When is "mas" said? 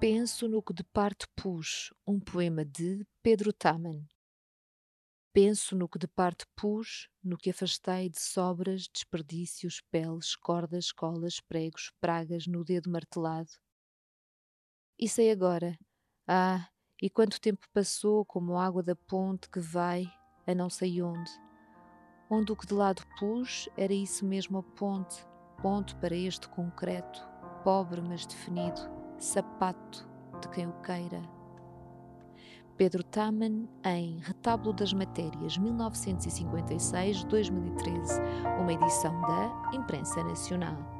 28.02-28.26